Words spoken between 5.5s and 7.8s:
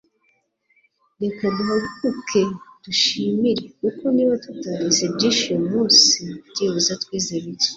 uyu munsi, byibuze twize bike